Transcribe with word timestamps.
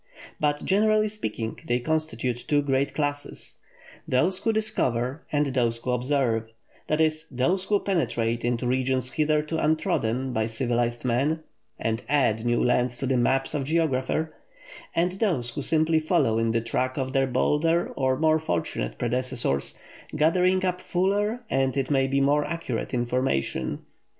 But, 0.39 0.65
generally 0.65 1.07
speaking, 1.07 1.59
they 1.67 1.79
constitute 1.79 2.37
two 2.47 2.63
great 2.63 2.95
classes: 2.95 3.59
those 4.07 4.39
who 4.39 4.51
discover, 4.51 5.21
and 5.31 5.53
those 5.53 5.77
who 5.77 5.91
observe 5.91 6.51
that 6.87 6.99
is, 6.99 7.27
those 7.29 7.65
who 7.65 7.79
penetrate 7.79 8.43
into 8.43 8.65
regions 8.65 9.11
hitherto 9.11 9.57
untrodden 9.59 10.33
by 10.33 10.47
civilized 10.47 11.05
men, 11.05 11.43
and 11.77 12.01
add 12.09 12.43
new 12.43 12.63
lands 12.63 12.97
to 12.97 13.05
the 13.05 13.15
maps 13.15 13.53
of 13.53 13.61
the 13.61 13.65
geographer; 13.67 14.33
and 14.95 15.11
those 15.19 15.51
who 15.51 15.61
simply 15.61 15.99
follow 15.99 16.39
in 16.39 16.49
the 16.49 16.61
track 16.61 16.97
of 16.97 17.13
their 17.13 17.27
bolder 17.27 17.89
or 17.89 18.17
more 18.17 18.39
fortunate 18.39 18.97
predecessors, 18.97 19.75
gathering 20.15 20.65
up 20.65 20.81
fuller, 20.81 21.43
and, 21.47 21.77
it 21.77 21.91
may 21.91 22.07
be, 22.07 22.19
more 22.19 22.43
accurate 22.45 22.91
information. 22.91 23.85